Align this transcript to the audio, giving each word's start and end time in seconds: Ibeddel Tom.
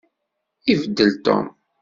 Ibeddel 0.71 1.11
Tom. 1.25 1.45